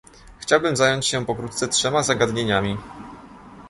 Chciałbym 0.39 0.75
zająć 0.75 1.05
się 1.07 1.25
pokrótce 1.25 1.67
trzema 1.67 2.03
zagadnieniami 2.03 2.77